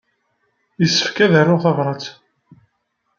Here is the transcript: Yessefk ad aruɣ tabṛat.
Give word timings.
Yessefk 0.81 1.17
ad 1.25 1.33
aruɣ 1.41 1.59
tabṛat. 1.63 2.05